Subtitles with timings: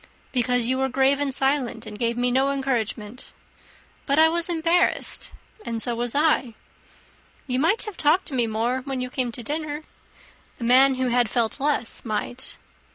[0.31, 3.31] "Because you were grave and silent, and gave me no encouragement."
[4.07, 5.29] "But I was embarrassed."
[5.63, 6.55] "And so was I."
[7.45, 9.83] "You might have talked to me more when you came to dinner."
[10.59, 12.57] "A man who had felt less might."